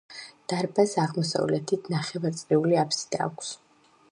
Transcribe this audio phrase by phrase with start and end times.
[0.53, 3.53] დარბაზს აღმოსავლეთით ნახევარწრიული აბსიდა აქვს.